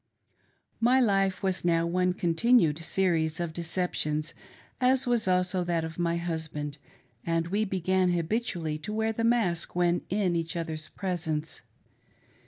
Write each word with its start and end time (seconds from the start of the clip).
MY 0.79 0.99
life 0.99 1.43
was 1.43 1.63
now 1.63 1.85
one 1.85 2.13
continued 2.13 2.79
series 2.79 3.39
of 3.39 3.53
deceptions, 3.53 4.33
as 4.79 5.05
was 5.05 5.27
also 5.27 5.63
that 5.63 5.83
of 5.83 5.99
my 5.99 6.17
husband, 6.17 6.79
and 7.23 7.49
we 7.49 7.65
began 7.65 8.09
habitually 8.11 8.79
to 8.79 8.91
wear 8.93 9.13
the 9.13 9.23
mask 9.23 9.75
when 9.75 10.01
in 10.09 10.35
each 10.35 10.55
other's 10.55 10.89
presence. 10.89 11.61